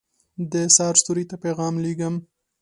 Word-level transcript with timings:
دسحرستوري 0.51 1.23
ته 1.29 1.35
پیغام 1.43 1.73
لېږم 1.83 2.15